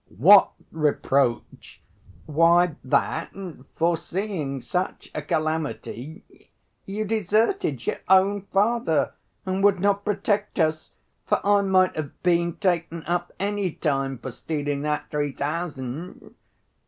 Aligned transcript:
"What 0.17 0.53
reproach?" 0.71 1.79
"Why, 2.25 2.75
that 2.83 3.31
foreseeing 3.75 4.61
such 4.61 5.11
a 5.13 5.21
calamity 5.21 6.49
you 6.85 7.05
deserted 7.05 7.85
your 7.85 7.99
own 8.09 8.47
father, 8.51 9.13
and 9.45 9.63
would 9.63 9.79
not 9.79 10.03
protect 10.03 10.57
us, 10.57 10.93
for 11.27 11.39
I 11.45 11.61
might 11.61 11.95
have 11.95 12.19
been 12.23 12.55
taken 12.55 13.05
up 13.05 13.31
any 13.39 13.73
time 13.73 14.17
for 14.17 14.31
stealing 14.31 14.81
that 14.81 15.07
three 15.11 15.33
thousand." 15.33 16.33